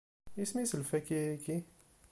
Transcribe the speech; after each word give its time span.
Isem-is 0.41 0.71
lfakya-agi? 0.81 1.57